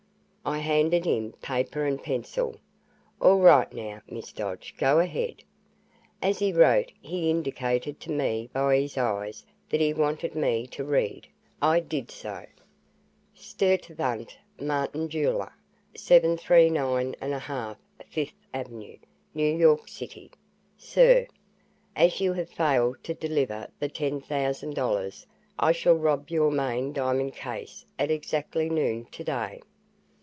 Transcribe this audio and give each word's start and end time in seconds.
I 0.43 0.57
handed 0.57 1.05
him 1.05 1.33
paper 1.33 1.85
and 1.85 2.01
pencil. 2.01 2.55
"All 3.21 3.37
right 3.41 3.71
now, 3.71 4.01
Miss 4.09 4.31
Dodge, 4.31 4.73
go 4.75 4.97
ahead." 4.97 5.43
As 6.19 6.39
he 6.39 6.51
wrote, 6.51 6.91
he 6.99 7.29
indicated 7.29 7.99
to 7.99 8.11
me 8.11 8.49
by 8.51 8.79
his 8.79 8.97
eyes 8.97 9.45
that 9.69 9.79
he 9.79 9.93
wanted 9.93 10.33
me 10.33 10.65
to 10.71 10.83
read. 10.83 11.27
I 11.61 11.79
did 11.79 12.09
so: 12.09 12.47
"Sturtevant 13.35 14.35
Martin, 14.59 15.09
Jeweler, 15.09 15.53
"739 15.95 17.13
1/2 17.21 17.75
Fifth 18.09 18.33
Ave., 18.51 18.99
"New 19.35 19.53
York 19.55 19.87
City. 19.87 20.31
"SIR: 20.75 21.27
"As 21.95 22.19
you 22.19 22.33
have 22.33 22.49
failed 22.49 22.97
to 23.03 23.13
deliver 23.13 23.67
the 23.79 23.89
$10,000, 23.89 25.25
I 25.59 25.71
shall 25.71 25.93
rob 25.93 26.31
your 26.31 26.49
main 26.49 26.93
diamond 26.93 27.35
case 27.35 27.85
at 27.99 28.09
exactly 28.09 28.71
noon 28.71 29.05
today." 29.11 29.61